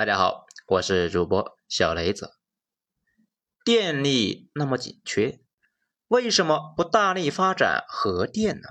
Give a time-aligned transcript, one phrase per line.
[0.00, 2.32] 大家好，我是主播小雷子。
[3.66, 5.40] 电力那么紧缺，
[6.08, 8.68] 为什么不大力发展核电呢？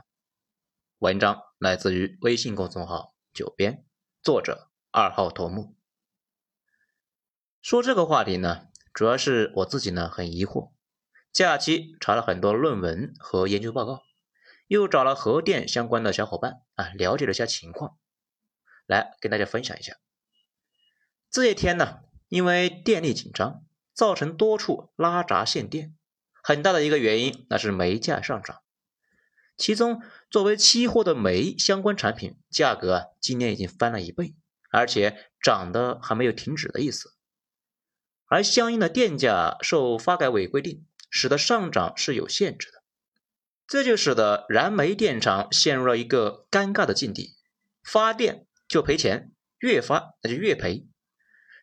[0.97, 3.85] 文章来自于微信公众号“九编”，
[4.23, 5.75] 作者二号头目。
[7.61, 10.71] 说这个话题呢，主要是我自己呢很疑惑。
[11.31, 14.01] 假期查了很多论文和研究报告，
[14.65, 17.99] 又找了核电相关的小伙伴啊，了解了一下情况，
[18.87, 19.93] 来跟大家分享一下。
[21.31, 23.63] 这些天呢，因为电力紧张，
[23.93, 25.95] 造成多处拉闸限电，
[26.41, 28.61] 很大的一个原因那是煤价上涨。
[29.55, 34.33] 其中，作为期货的煤相关产品价格，今年已经翻了一倍，
[34.71, 37.13] 而且涨的还没有停止的意思。
[38.25, 42.83] 而相应的电价受发改委规定，使得上涨是有限制的，
[43.67, 47.35] 这就使得燃煤电厂陷入了一个尴尬的境地：
[47.83, 50.87] 发电就赔钱，越发那就越赔。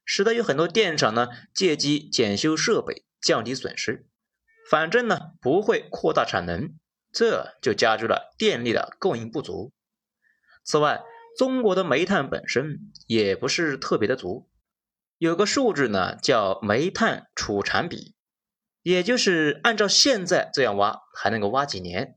[0.06, 4.06] 使得有很多电厂呢借机检修设备，降低损失，
[4.70, 6.74] 反正呢不会扩大产能，
[7.12, 9.72] 这就加剧了电力的供应不足。
[10.64, 11.02] 此外，
[11.36, 14.48] 中国的煤炭本身也不是特别的足，
[15.18, 18.14] 有个数字呢叫煤炭储产比，
[18.82, 22.16] 也就是按照现在这样挖，还能够挖几年？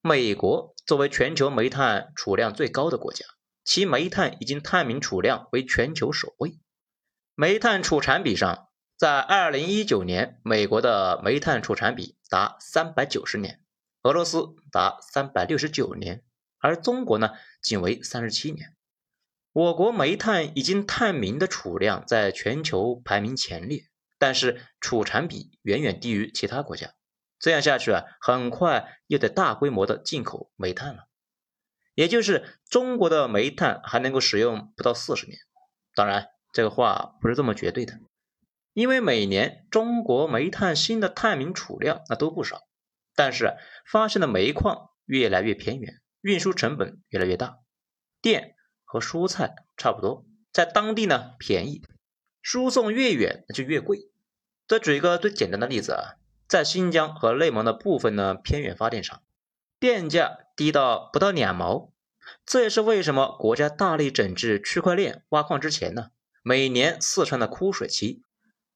[0.00, 3.26] 美国作为全球煤炭储量最高的国家，
[3.64, 6.58] 其煤炭已经探明储量为全球首位。
[7.40, 13.62] 煤炭储产比上，在二零一九年，美国的煤炭储产比达三百九十年，
[14.02, 16.22] 俄罗斯达三百六十九年，
[16.58, 17.30] 而中国呢，
[17.62, 18.76] 仅为三十七年。
[19.54, 23.84] 我国煤炭已经探明的储量在全球排名前列，
[24.18, 26.92] 但是储产比远远低于其他国家。
[27.38, 31.04] 这样下去啊，很快又得大规模的进口煤炭了，
[31.94, 35.38] 也就是中国的煤炭还能够使用不到四十年。
[35.94, 36.26] 当然。
[36.52, 38.00] 这个话不是这么绝对的，
[38.72, 42.62] 因为每年中国煤炭新的探明储量那都不少，
[43.14, 43.56] 但是
[43.86, 47.58] 发现的煤矿越来越偏远，运输成本越来越大。
[48.20, 51.82] 电和蔬菜差不多，在当地呢便宜，
[52.42, 54.10] 输送越远那就越贵。
[54.66, 56.14] 再举一个最简单的例子啊，
[56.48, 59.22] 在新疆和内蒙的部分呢偏远发电厂，
[59.78, 61.92] 电价低到不到两毛，
[62.44, 66.10] 这也是为什么国家大力整治区块链挖矿之前呢。
[66.42, 68.22] 每年四川的枯水期，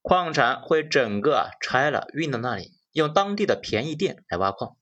[0.03, 4.77] 矿产会整个拆了运到那里，用当地的便宜电来挖矿。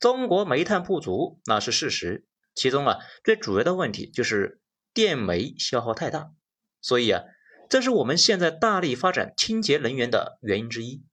[0.00, 4.60] 中国煤炭不足那是事实，其中啊最主要的问题就是
[4.92, 6.32] 电煤消耗太大，
[6.80, 7.22] 所以啊
[7.70, 11.04] 这是我们现在大力发展清洁能源的原因之一。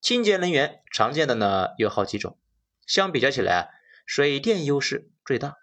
[0.00, 2.36] 清洁能源常见的呢有好几种，
[2.88, 3.70] 相比较起来
[4.04, 5.58] 水电优势最大，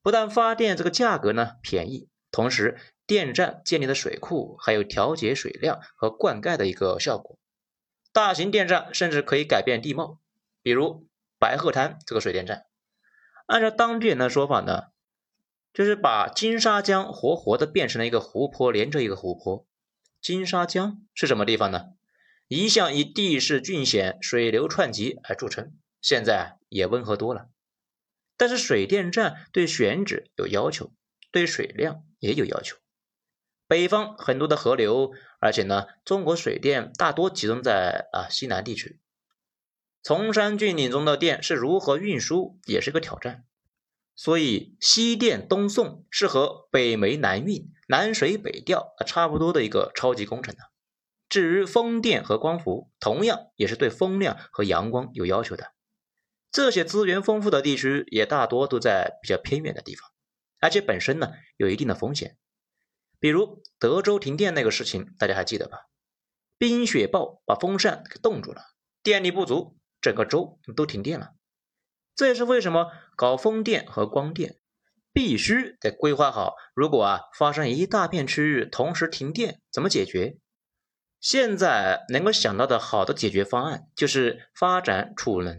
[0.00, 2.78] 不但发电这个价格呢便宜，同时。
[3.08, 7.38] 电站建立的水库还有调节水量和灌溉的一个效果，
[8.12, 10.20] 大型电站甚至可以改变地貌，
[10.62, 11.06] 比如
[11.38, 12.66] 白鹤滩这个水电站，
[13.46, 14.88] 按照当地人的说法呢，
[15.72, 19.66] 就是把金沙江活活的变成了一个湖泊，连着一个湖泊。
[20.20, 21.86] 金沙江是什么地方呢？
[22.46, 27.48] 一向以地势峻险、水流湍急而著称，现在也温和多了。
[28.36, 30.92] 但是水电站对选址有要求，
[31.32, 32.76] 对水量也有要求。
[33.68, 38.98] 北方很多的河流，而且呢，中国水电大多集中在啊西南地区。
[40.02, 43.44] 崇山峻岭中的电是如何运输，也是个挑战。
[44.16, 50.62] 所以西电东送是和北煤南运、南水北调啊差不多的一个超级工程呢。
[51.28, 55.72] 至于风电和光伏，同样也是对风量和阳光有要求的。
[56.50, 60.10] 这些资源丰富的地区也大多都在比较偏远的地方，
[60.58, 62.38] 而且本身呢有一定的风险。
[63.20, 65.78] 比如德州停电那个事情，大家还记得吧？
[66.56, 68.62] 冰雪暴把风扇给冻住了，
[69.02, 71.30] 电力不足，整个州都停电了。
[72.14, 72.86] 这也是为什么
[73.16, 74.56] 搞风电和光电
[75.12, 76.54] 必须得规划好。
[76.74, 80.38] 如果啊发生一大片区域同时停电，怎么解决？
[81.20, 85.56] 现在能够想到的好的解决方案就是发展储能，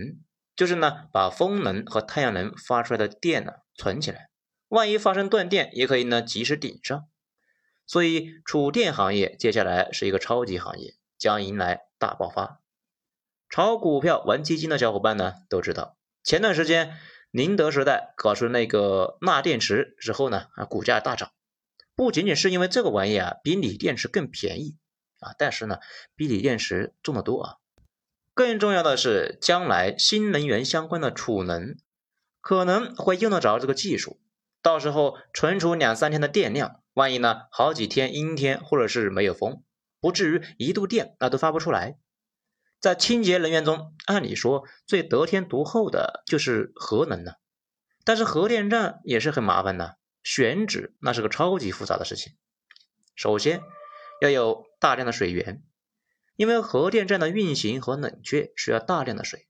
[0.56, 4.30] 就是呢把风能和太阳能发出来的电呢存起来，
[4.70, 7.09] 万一发生断电，也可以呢及时顶上。
[7.90, 12.62] 所以，储电行业接下来是一个超级行业，将迎来大爆发。
[13.50, 16.96] 炒股票、玩基金的小伙伴呢都知道，前段时间
[17.32, 21.32] 宁德时代搞出那个钠电池之后呢，啊，股价大涨。
[21.96, 24.78] 不仅仅是因为这个玩意啊比锂电池更便宜
[25.20, 25.80] 啊，但是呢
[26.16, 27.56] 比锂电池重得多啊。
[28.36, 31.76] 更重要的是，将来新能源相关的储能
[32.40, 34.22] 可能会用得着这个技术。
[34.62, 39.64] 到时候存储两三天的电量，万一呢好几天阴天或者是没有风，
[40.02, 41.98] 不至于一度电那都发不出来。
[42.80, 47.40] 在清洁能源中，按理说最得天独厚的就是核能了，
[48.06, 52.34] 但是核电站也是很麻烦的，选址那是个超级复杂的事情。
[53.16, 53.62] 首先
[54.22, 55.62] 要有大量的水源，
[56.38, 59.48] 因为核电站的运行和冷却需要大量的水。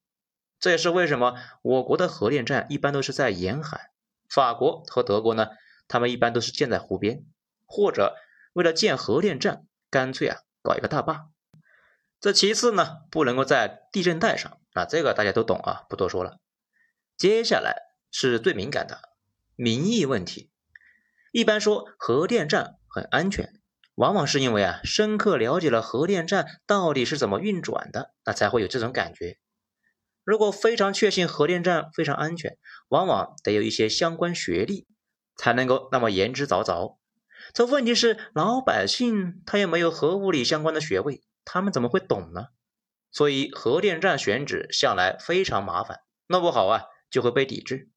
[0.60, 3.92] 这也是为什么我国的核电站一般都是在沿海，
[4.28, 5.50] 法国和德国呢，
[5.90, 7.26] 他们一般都是建在湖边，
[7.66, 8.16] 或者
[8.54, 11.28] 为了建核电站，干脆啊搞一个大坝。
[12.22, 16.40] 这其次呢，不能够在地震带上，啊，这个大家都懂啊，不多说了。
[17.18, 19.10] 接下来是最敏感的
[19.56, 20.50] 民意问题。
[21.32, 23.54] 一般说核电站很安全，
[23.96, 29.38] 往往是因为啊深刻了解了核电站到底是怎么运转的，那才会有这种感觉。
[30.24, 32.58] 如果非常确信核电站非常安全，
[32.90, 34.88] 往往得有一些相关学历
[35.40, 36.98] 才能够那么言之凿凿。
[37.54, 41.24] 这问题是老百姓他又没有核物理相关的学位。
[41.46, 42.48] 他们怎么会懂呢？
[43.12, 47.90] 所以核电站选址向来非常麻烦，弄不好啊就会被抵制。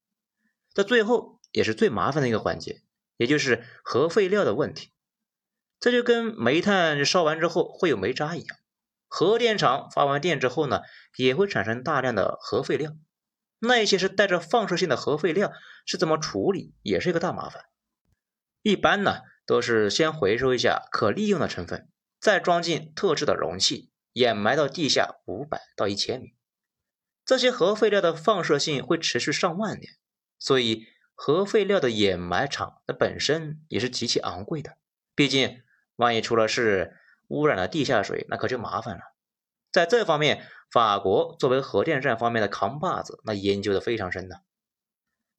[0.73, 2.81] 这最后也是最麻烦的一个环节，
[3.17, 4.91] 也就是核废料的问题。
[5.79, 8.57] 这就跟煤炭烧完之后会有煤渣一样，
[9.07, 10.81] 核电厂发完电之后呢，
[11.17, 12.93] 也会产生大量的核废料。
[13.65, 15.53] 那一些是带着放射性的核废料
[15.85, 17.63] 是怎么处理，也是一个大麻烦。
[18.61, 21.89] 一般呢都是先回收一下可利用的成分。
[22.19, 26.35] 再装进特制的容器，掩埋到地下五百到一千米。
[27.25, 29.93] 这些核废料的放射性会持续上万年，
[30.39, 34.77] 所以核废料的掩埋场那本身也是极其昂贵的。
[35.15, 35.63] 毕竟，
[35.97, 39.01] 万一出了事，污染了地下水，那可就麻烦了。
[39.71, 44.41] 在这方面，法国作为核电站方面的扛把子，那研究的非常深的。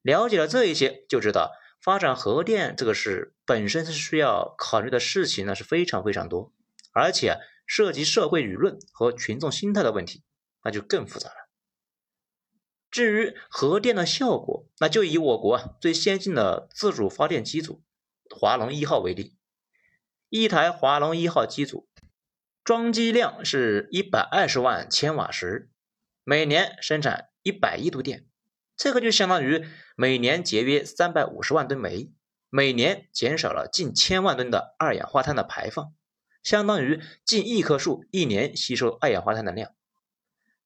[0.01, 1.51] 了解了这一些，就知道
[1.83, 6.53] 发展核电这个事本身是需要考虑的事情，呢是非常非常多。
[6.93, 10.23] 而且涉及社会舆论和群众心态的问题，
[10.63, 11.35] 那就更复杂了。
[12.89, 17.83] 至于核电的效果，那就以我国最先进的自主发电机组
[18.31, 19.37] 华龙一号为例。
[20.29, 21.89] 一台华龙一号机组
[22.65, 25.69] 装机量是一百二十万千瓦时，
[26.25, 28.25] 每年生产一百亿度电，
[28.75, 32.11] 这个就相当于每年节约三百五十万吨煤，
[32.49, 35.93] 每年减少了近千万吨的二氧化碳的排放。
[36.43, 39.75] 相当于近一棵树一年吸收二氧化碳的量。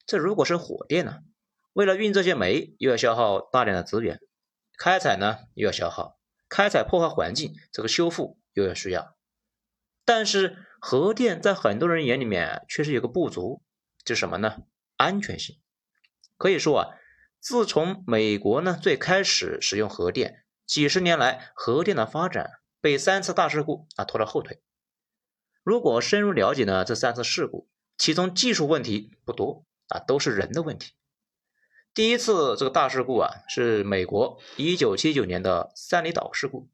[0.06, 1.18] 这如果是火电呢？
[1.72, 4.20] 为了运这些煤，又要消耗大量的资源，
[4.78, 6.16] 开采呢又要消耗，
[6.48, 9.16] 开采破坏环境，这个修复又要需要。
[10.04, 13.62] 但是核电在很多人眼里面确实有个不足，
[14.04, 14.62] 就是什么呢？
[14.96, 15.58] 安全性。
[16.36, 16.94] 可以说啊，
[17.40, 24.62] 自从美国呢最开始使用核电，几十年来核电的发展被三次大事故啊拖了后腿。
[25.64, 30.92] 如果深入了解呢，这三次事故，其中技术问题不多啊，都是人的问题。
[31.92, 36.68] 第一次这个大事故啊，是美国一九七九年的三里岛事故，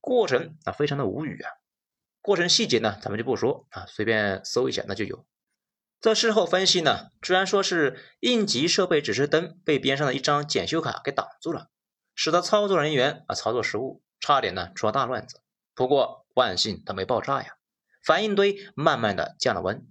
[0.00, 1.50] 过程啊非常的无语啊。
[2.26, 5.24] 过程细节呢，咱们就不说啊，随便搜一下那就有。
[6.00, 11.68] 这事后分析呢，居然说是应急设备指示灯被边上的一张检修卡给挡住了，
[12.16, 15.40] 使得操作人员啊操作失误，差点呢出了大乱子。
[15.72, 17.52] 不过万幸它没爆炸呀。
[18.02, 19.86] 反应堆慢慢的降了温，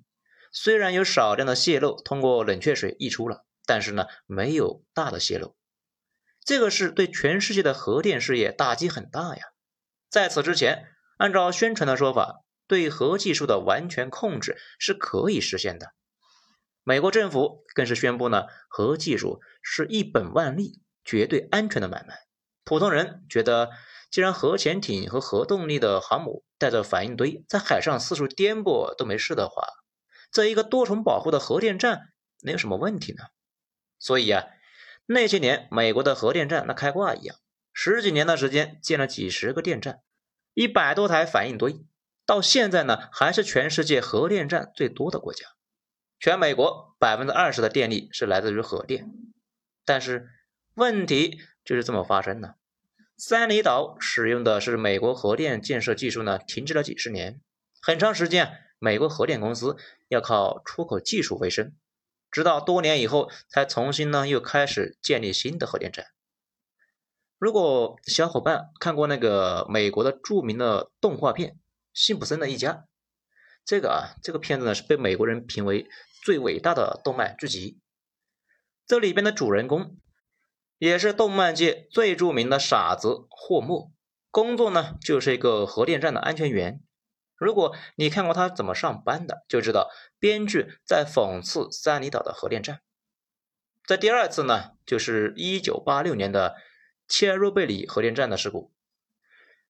[0.52, 5.56] 虽然有少量的泄漏通过冷却水溢出了，但是呢没有大的泄漏。
[6.44, 9.44] 这个是对全世界的核电事业打击很大呀。
[10.10, 15.94] 在此之前，按照宣传的说法，对核技术的完全控制是可以实现的。
[16.84, 22.16] 美国政府更是宣布呢，核技术是一本万利、绝对安全的买卖。
[22.64, 23.72] 普通人觉得。
[24.12, 29.68] 既然核潜艇和核动力的航母带着反应堆在海上四处颠簸都没事的话，
[30.32, 33.24] 这一个多重保护的核电站能有什么问题呢？
[34.00, 34.46] 所以啊，
[35.06, 37.36] 那些年美国的核电站那开挂一样，
[37.74, 40.00] 十几年的时间建了几十个电站，
[40.56, 41.86] 一百多台反应堆，
[42.26, 45.46] 到现在呢还是全世界核电站最多的国家。
[46.18, 49.12] 全美国百分之二十的电力是来自于核电，
[49.84, 50.30] 但是
[50.74, 52.56] 问题就是这么发生的。
[53.18, 57.42] 三里岛使用的是美国核电建设技术呢，停滞了几十年，
[57.82, 59.76] 很长时间，美国核电公司
[60.08, 61.76] 要靠出口技术为生，
[62.32, 66.06] 直到多年以后才重新呢又开始建立新的核电站。
[67.46, 71.52] 如果小伙伴看过那个美国的著名的动画片
[71.94, 72.74] 《辛普森的一家》，
[73.64, 75.88] 这个啊这个片子呢是被美国人评为
[76.24, 77.80] 最伟大的动漫剧集，
[78.88, 79.96] 这里边的主人公。
[80.80, 83.92] 也是动漫界最著名的傻子霍莫，
[84.32, 86.82] 工作呢就是一个核电站的安全员。
[87.38, 92.82] 如果你看过他怎么上班的，就知道编剧在讽刺三里岛的核电站。
[93.86, 96.56] 在第二次呢，就是一九八六年的
[97.08, 98.72] 切尔诺贝利核电站的事故。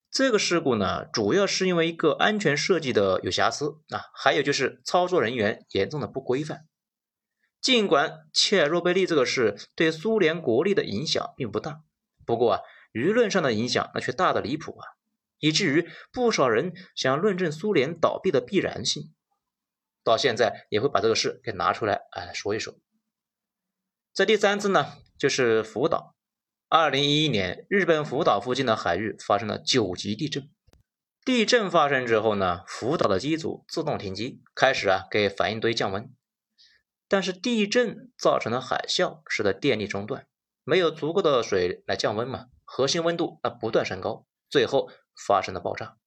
[0.09, 6.67] 这个事故呢，主要是因为一个安全设计的有瑕疵啊，还有就是操作人员严重的不规范。
[7.59, 11.81] 尽管切尔诺贝利这个事对苏联国力的影响并不大，
[12.25, 12.61] 不过啊，
[12.93, 14.87] 舆论上的影响那却大的离谱啊，
[15.39, 19.13] 以至于不少人想论证苏联倒闭的必然性，
[20.01, 22.75] 到现在也会把这个事给拿出来哎说一说。
[24.13, 26.14] 在第三次呢，就是福岛。
[26.67, 30.49] 二零一一年，日本福岛附近的海域发生了九级地震。
[31.23, 36.11] 地震发生之后呢，福岛的机组自动停机，开始啊给反应堆降温。
[37.07, 40.25] 但是地震造成的海啸，使得电力中断，
[40.63, 44.89] 没有足够的水来降温嘛，核心温度啊不断升高，最后
[45.27, 45.97] 发生了爆炸。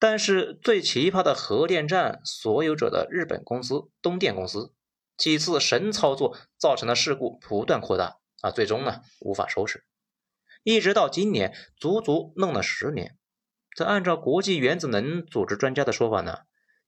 [0.00, 4.74] 但是最奇葩的核电站所有者的日本公司东电公司，
[5.16, 8.17] 几次神操作造成的事故不断扩大。
[8.40, 9.84] 啊，最终呢无法收拾，
[10.62, 13.16] 一直到今年，足足弄了十年。
[13.70, 16.38] 这按照国际原子能组织专家的说法呢，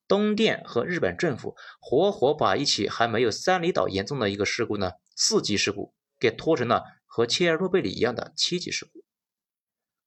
[0.06, 9.04] 东电和日本政府活活把一起还没有三里岛严重的一个事故呢，四级事故给拖成了和切尔诺贝利一样的七级事故。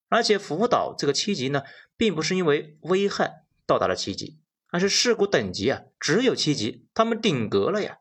[0.07, 1.63] 而且福岛这个七级呢，
[1.97, 7.97] 并不是因为危害到达了七级，而是事故等级啊只有七级，他们顶格了呀。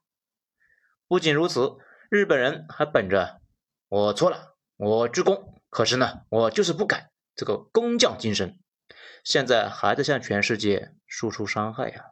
[1.08, 1.78] 不仅如此。
[2.12, 3.40] 日本人还本着
[3.88, 8.60] 我错了，我鞠躬，可是呢，我就是不改这个工匠精神，
[9.24, 12.10] 现在还在向全世界输出伤害呀。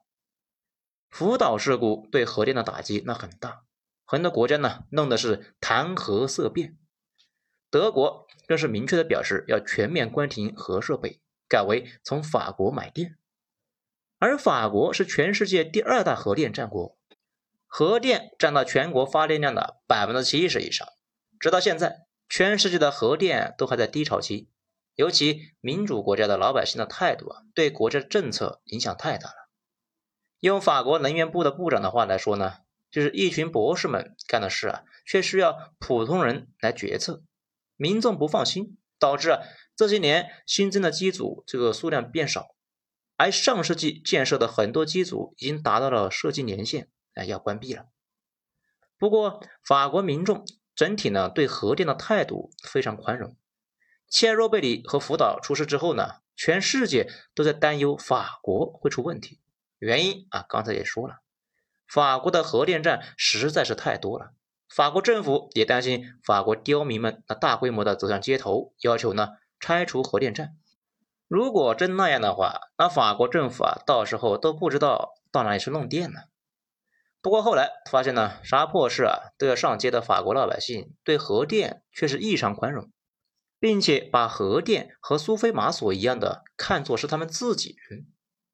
[1.10, 3.64] 福岛事故对核电的打击那很大，
[4.06, 6.78] 很多国家呢弄的是谈核色变，
[7.68, 13.18] 德国更是明确的表示要全面关停核设备，改为从法国买电，
[14.18, 16.96] 而法国是全世界第二大核电战国。
[17.72, 20.88] 核电占到全国发电量的百分之七十以上，
[21.38, 24.50] 直到现在，全世界的核电都还在低潮期。
[24.96, 29.48] 尤其民主国家的老百姓的态度啊，对国家政策影响太大了。
[30.40, 32.54] 用法国能源部的部长的话来说呢，
[32.90, 37.22] 就是一群博士们干的事啊，却需要普通人来决策，
[37.76, 39.42] 民众不放心，导致啊
[39.76, 42.48] 这些年新增的机组这个数量变少，
[43.16, 46.88] 而上世纪建设的很多机组已经达到了设计年限。
[47.24, 47.86] 要关闭了。
[48.98, 53.36] 不过，法国民众整体呢对核电的态度非常宽容。
[54.08, 59.40] 切尔诺贝利和福岛出事之后呢，全世界都在担忧法国会出问题。
[59.78, 61.20] 原因啊，刚才也说了，
[61.86, 64.32] 法国的核电站实在是太多了。
[64.68, 70.56] 法国政府也担心法国刁民们那大规模的走上街头，要求呢拆除核电站。
[71.26, 76.29] 如果真那样的话，那法国政府啊，到时候都不知道到哪里去弄电了。
[77.22, 82.90] 不过后来发现呢，啥破事啊都要上街的法国老百姓对核电却是异常宽容，
[83.58, 88.06] 并且把核电和苏菲玛索一样的看作是他们自己人。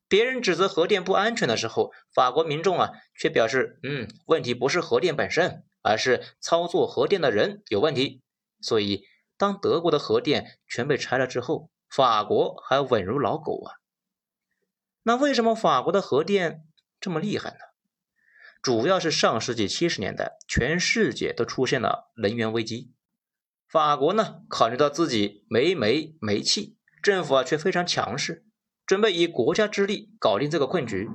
[0.08, 8.22] 别人指责核电不安全的时候，法国民众啊却表示，嗯，问题不是核电本身，而是操作核电的人有问题。
[8.60, 9.04] 所以
[9.36, 13.74] 当德国的核电全被拆了之后，法国还稳如老狗啊。
[15.02, 16.64] 那为什么法国的核电
[17.00, 17.58] 这么厉害呢？
[18.66, 22.90] 主要是上世纪七十年代，全世界都出现了能源危机。
[23.68, 28.44] 法国呢，考虑到自己没煤没气，政府啊却非常强势，
[28.84, 31.08] 准备以国家之力搞定这个困局。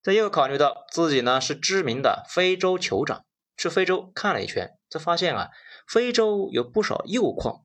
[0.00, 3.24] 再又考虑到自己呢是知名的非洲酋长，
[3.56, 5.48] 去非洲看了一圈，这发现啊，
[5.88, 7.64] 非洲有不少铀矿，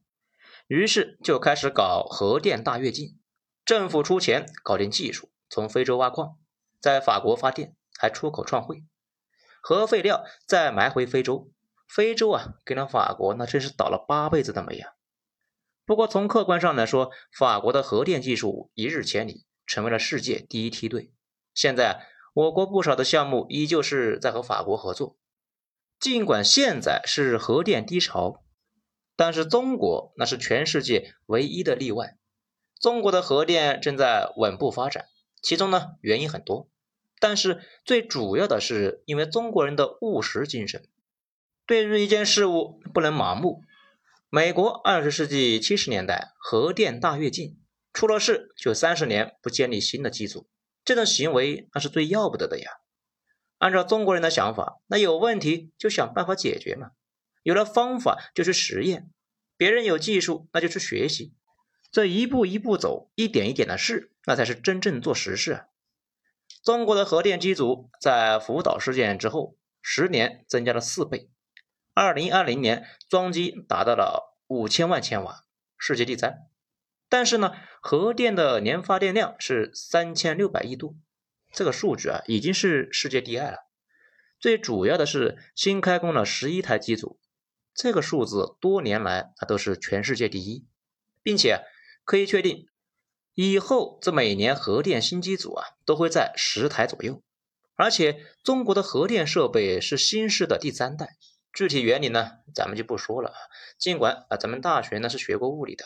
[0.65, 3.19] 于是就开始搞核电大跃进。
[3.63, 6.39] 政府出钱搞定技术，从非洲挖矿，
[6.81, 8.83] 在法国发电，还出口创汇。
[9.67, 11.49] 核废料再埋回非洲，
[11.87, 14.93] 非洲啊，给了法国那真是倒了八辈子的霉啊！
[15.87, 21.11] 不过从客观上来说，法国的核电技术一日千里，成为了世界第一梯队。
[21.55, 22.05] 现在
[22.35, 25.17] 我国不少的项目依旧是在和法国合作。
[25.99, 28.43] 尽管现在是核电低潮，
[29.15, 32.19] 但是中国那是全世界唯一的例外。
[32.79, 35.05] 中国的核电正在稳步发展，
[35.41, 36.69] 其中呢原因很多。
[37.19, 40.87] 但是最主要的是，因为中国人的务实精神，
[41.65, 43.63] 对于一件事物不能盲目。
[44.29, 47.57] 美国二十世纪七十年代核电大跃进
[47.93, 50.49] 出了事，就三十年不建立新的机组，
[50.83, 52.69] 这种行为那是最要不得的呀。
[53.57, 56.91] 按照中国人的想法，那有问题就想办法解决嘛，
[57.43, 59.09] 有了方法就去实验，
[59.55, 61.33] 别人有技术那就去学习。
[61.89, 65.65] 这一步一步走，一点一点的试，那才是真正做实事啊！
[66.65, 71.29] 中国的核电机组在福岛事件之后，十年增加了四倍。
[71.93, 75.43] 二零二零年装机达到了五千万千瓦，
[75.77, 76.39] 世界第三。
[77.07, 80.97] 但是呢，核电的年发电量是三千六百亿度，
[81.51, 83.59] 这个数据啊已经是世界第二了。
[84.39, 87.19] 最主要的是新开工了十一台机组，
[87.75, 90.65] 这个数字多年来它都是全世界第一，
[91.21, 91.59] 并且
[92.03, 92.67] 可以确定。
[93.35, 97.21] 以后这每年核电新机组啊都会在十台左右，
[97.75, 101.17] 而且中国的核电设备是新式的第三代，
[101.53, 103.35] 具体原理呢咱们就不说了啊。
[103.77, 105.85] 尽管啊咱们大学呢是学过物理的，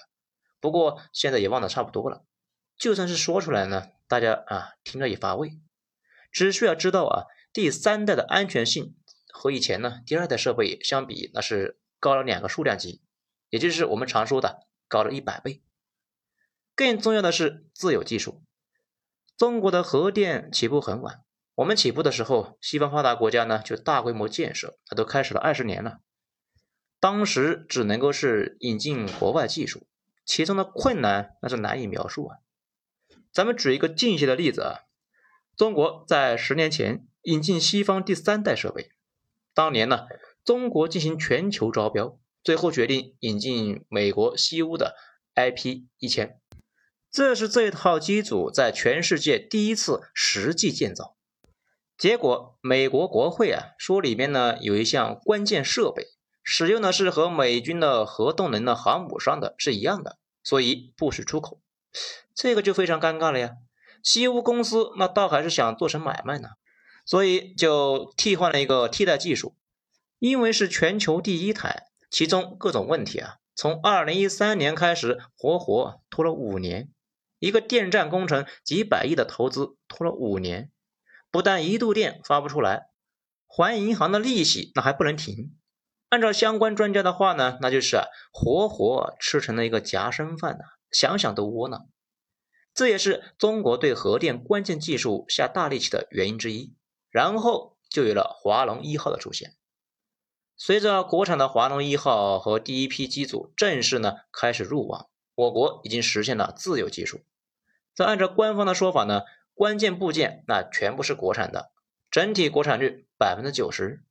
[0.60, 2.24] 不过现在也忘得差不多了。
[2.78, 5.60] 就算是说出来呢，大家啊听着也乏味。
[6.32, 8.96] 只需要知道啊第三代的安全性
[9.34, 13.02] 和以前呢第二代设备相比，那是高了两个数量级，
[13.50, 15.64] 也就是我们常说的高了一百倍。
[16.80, 18.42] 更重要的是自有技术。
[19.36, 26.00] 中国的核电起步很晚，我们起步的时候，西方发达国家呢就大规模建设，它都开始了二十年了。
[27.02, 29.88] 当时只能够是引进国外技术，
[30.24, 32.38] 其中的困难那是难以描述啊。
[33.34, 34.80] 咱们举一个近些的例子啊，
[35.58, 38.92] 中国在十年前引进西方第三代设备，
[39.54, 40.08] 当年呢，
[40.46, 44.96] 中国进行全球招标，最后决定引进美国西屋的
[45.36, 46.40] IP 一千。
[47.12, 51.16] 这是这套机组在全世界第一次实际建造，
[51.98, 56.06] 结果美国国会啊说里面呢有一项关键设备
[56.44, 61.60] 使用的是和美军的核动能的航母上的是一样的，所以不许出口。
[62.36, 63.54] 这个就非常尴尬了呀。
[64.04, 66.50] 西屋公司那倒还是想做成买卖呢，
[67.06, 69.56] 所以就替换了一个替代技术，
[70.20, 76.90] 因为是全球第一台，其中各种问题啊，从二零一三年开始活活拖了五年。
[77.40, 80.72] 一个电站工程几百亿的投资拖了五年，
[81.32, 82.90] 不但一度电发不出来，
[83.48, 85.56] 还银行的利息那还不能停。
[86.10, 91.90] 按照相关专家的话呢，那就是啊，活活吃成了一个夹生饭呐，想想都窝囊。
[92.74, 96.76] 这也是中国对核电关键技术下大力气的原因之一。
[97.10, 99.56] 然后就有了华龙一号的出现。
[100.56, 105.10] 随着国产的华龙一号和第一批机组正式呢开始入网。
[105.34, 107.22] 我国已经实现了自有技术。
[108.00, 111.70] 再按照官方的说法呢，关键部件那全部是国产的，
[112.10, 114.06] 整体国产率百分之九十。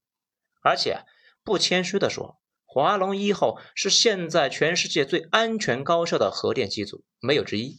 [0.63, 1.07] 而且
[1.43, 7.79] 不谦虚的说，华龙一号是现在全世界最安全高效的核电机组，没有之一。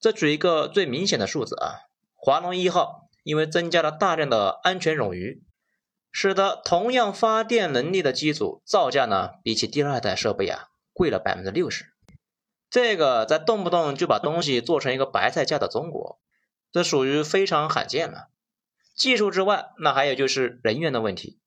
[0.00, 1.80] 这举一个最明显的数字啊，
[2.14, 5.44] 华龙一号因为增加了大量的安全冗余，
[6.10, 11.93] 使得同样发电能力的机组造价呢，比起第二代设备啊贵了百分之六十。
[12.74, 16.18] 这个在动不动就把东西做成一个白菜价的中国，
[16.72, 18.30] 这属于非常罕见了。
[18.96, 21.38] 技术之外，那还有就是人员的问题。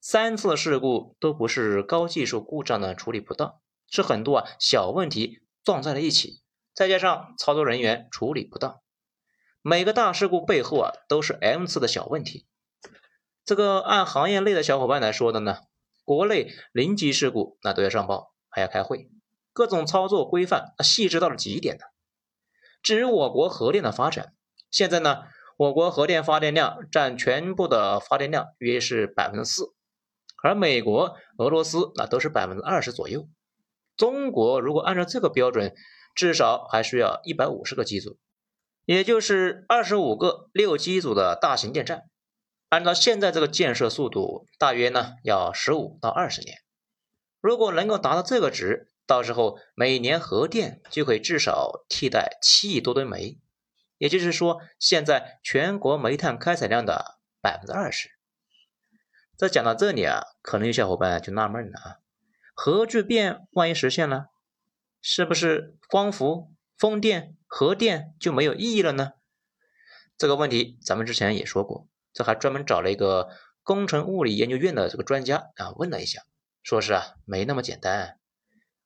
[0.00, 3.56] 三次事故都不是高技术故障的处理不当，
[3.90, 8.78] 是很多啊小问题撞在了一起，再加上操作人员处理不当。
[9.62, 12.46] 每个大事故背后啊都是 M 次的小问题。
[13.44, 15.56] 这个按行业内的小伙伴来说的呢，
[16.04, 19.10] 国内零级事故那都要上报，还要开会。
[19.58, 21.86] 各种操作规范细致到了极点的。
[22.80, 24.32] 至于我国核电的发展，
[24.70, 25.24] 现在呢，
[25.56, 29.74] 我国核电发电量占全部的发电量约是百分之四，
[30.44, 33.28] 而美国、俄罗斯那都是百分之二十左右。
[33.96, 35.74] 中国如果按照这个标准，
[36.14, 38.16] 至少还需要一百五十个机组，
[38.84, 42.04] 也就是二十五个六机组的大型电站。
[42.68, 46.58] 按照现在这个建设速度，大约呢要十五到二十年。
[47.40, 53.38] 如果能够达到这个值，到时候每年核电就可以至少替代七亿多吨煤，
[53.96, 58.10] 也就是说，现在全国煤炭开采量的百分之二十。
[59.38, 61.96] 这讲到这里啊，可能有小伙伴就纳闷了啊，
[62.52, 64.26] 核聚变万一实现了，
[65.00, 69.12] 是不是光伏、风电、核电就没有意义了呢？
[70.18, 73.30] 这个问题咱们之前也说过，这还专门找了一个
[73.62, 76.24] 工程物理研究院的这个专家啊问了一下，
[76.62, 78.17] 说是啊没那么简单。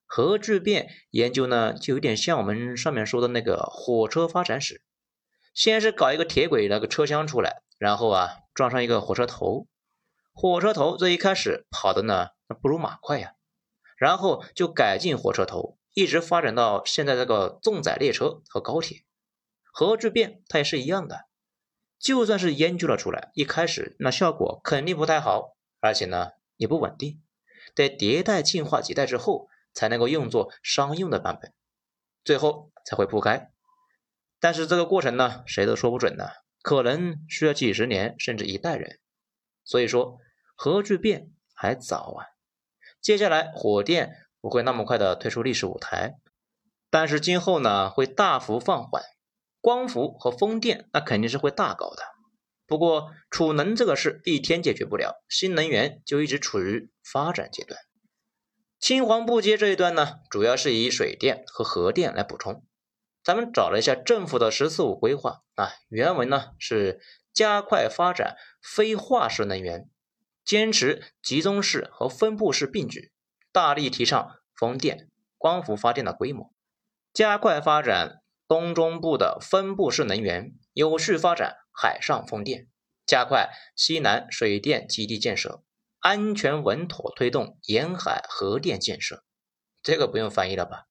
[0.05, 4.83] 核聚变研究呢，就有点像我们上面说的那个火车发展史，
[5.55, 9.67] 先是搞一个铁轨那个车厢出来，然后啊装上一个火车头，
[10.31, 13.33] 火车头这一开始跑的呢，那不如马快呀，
[13.97, 19.03] 然后就改进火车头，一直发展到现在这个重载列车和高铁。
[19.71, 21.25] 核聚变它也是一样的，
[21.97, 27.23] 就算是研究了出来，一开始那效果肯定不太好，而且呢也不稳定，
[27.73, 29.47] 得迭代进化几代之后。
[29.73, 31.53] 才能够用作商用的版本。
[32.23, 33.51] 最后才会铺开。
[34.39, 36.29] 但是这个过程呢，谁都说不准呢，
[36.61, 38.99] 可能需要几十年甚至一代人。
[39.65, 40.19] 所以说，
[40.55, 42.27] 核聚变还早啊。
[43.01, 46.15] 接下来，火电不会那么快的退出历史舞台，
[46.89, 49.03] 但是今后呢，会大幅放缓。
[49.61, 52.03] 光伏和风电那肯定是会大搞的。
[52.67, 57.79] 不过，储能这个事一天解决不了，新能源就一直处于发展阶段。
[58.83, 62.65] 青黄不接这一段呢，主要是以水电和核电来补充。
[63.23, 66.99] 咱们找了一下政府的“十四五”规划啊，原文呢是
[67.33, 69.89] 加快发展非化石能源，
[70.43, 73.13] 坚持集中式和分布式并举，
[73.53, 76.53] 大力提倡风电、光伏发电的规模，
[77.13, 82.67] 加快发展东中部的分布式能源，有序发展海上风电，
[83.05, 85.63] 加快西南水电基地建设，
[86.03, 89.23] 安全稳妥推动沿海核电建设。
[89.81, 90.89] 这个不用翻译了吧？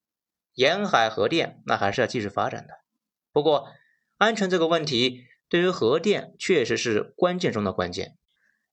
[0.55, 2.73] 沿海核电那还是要继续发展的，
[3.31, 3.69] 不过
[4.17, 8.17] 安全这个问题对于核电确实是关键中的关键，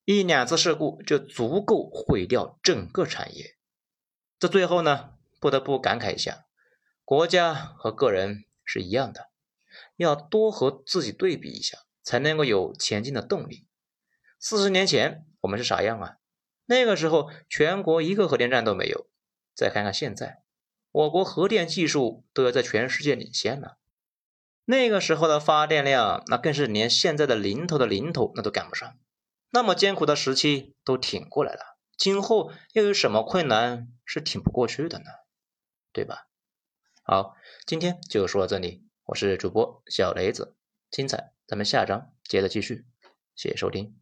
[0.06, 3.58] 一两次事故就足够毁掉整个产业。
[4.40, 6.46] 这最后呢，不得不感慨一下，
[7.04, 9.30] 国家和个人是一样的，
[9.98, 13.68] 要多和自己对比一下，才能够有前进的动力。
[14.40, 16.16] 四十年前我们是啥样啊？
[16.70, 19.10] 那个时候全国一个核电站都没有，
[19.56, 20.44] 再看看现在。
[20.92, 23.80] 我国核电技术都要在全世界领先了，
[24.66, 29.00] 那个时候的发电量，那更是连现在的零头的零头那都赶不上。
[29.50, 35.06] 那么艰苦的时期都挺过来了，今后又有什么困难是挺不过去的呢？
[35.92, 36.28] 对吧？
[37.02, 40.56] 好，今天就说到这里，我是主播小雷子，
[40.92, 42.86] 精彩咱们下章接着继续，
[43.36, 43.99] 谢谢收听。